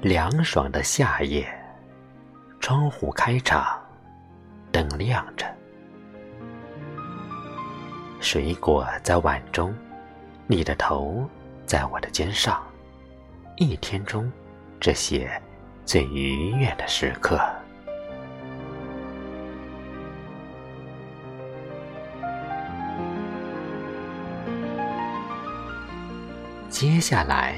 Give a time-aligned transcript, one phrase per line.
[0.00, 1.44] 凉爽的夏夜，
[2.60, 3.66] 窗户开敞，
[4.70, 5.44] 灯亮着，
[8.20, 9.74] 水果在碗中，
[10.46, 11.28] 你的头
[11.66, 12.62] 在我的肩上，
[13.56, 14.30] 一天中
[14.78, 15.28] 这些
[15.84, 17.40] 最愉悦的时刻。
[26.68, 27.56] 接下来，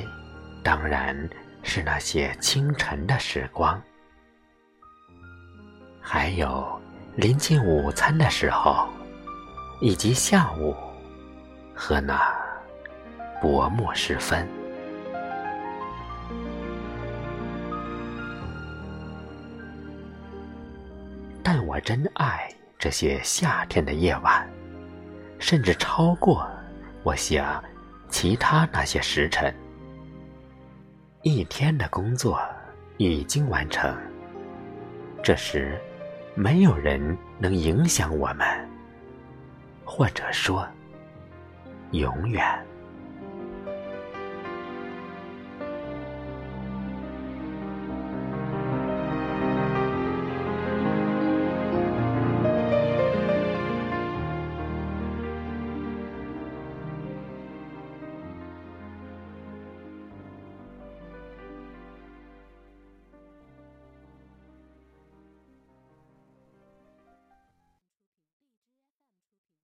[0.62, 1.28] 当然
[1.62, 3.80] 是那些清晨的时光，
[6.00, 6.80] 还有
[7.16, 8.88] 临近午餐的时候，
[9.80, 10.74] 以及下午
[11.74, 12.20] 和那
[13.40, 14.46] 薄暮时分。
[21.42, 24.48] 但我真爱这些夏天的夜晚，
[25.38, 26.48] 甚至超过
[27.02, 27.62] 我想。
[28.12, 29.54] 其他那些时辰，
[31.22, 32.40] 一天的工作
[32.96, 33.94] 已经完成。
[35.22, 35.78] 这时，
[36.34, 38.46] 没有人能影响我们，
[39.84, 40.66] 或者说，
[41.90, 42.42] 永远。